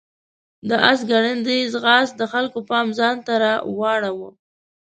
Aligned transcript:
د 0.67 0.69
آس 0.89 0.99
ګړندی 1.11 1.59
ځغاست 1.73 2.13
د 2.17 2.21
خلکو 2.33 2.59
پام 2.69 2.87
ځان 2.99 3.17
ته 3.25 3.33
راواړاوه. 3.43 4.29